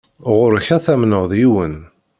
Ɣuṛ-k 0.35 0.67
ad 0.75 0.81
tamneḍ 0.85 1.31
yiwen. 1.39 1.75